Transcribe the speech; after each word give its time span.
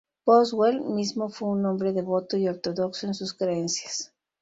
Boswell 0.25 0.81
mismo 0.81 1.29
fue 1.29 1.49
un 1.49 1.63
hombre 1.67 1.93
devoto 1.93 2.35
y 2.35 2.47
ortodoxo 2.47 3.05
en 3.05 3.13
sus 3.13 3.35
creencias. 3.35 4.11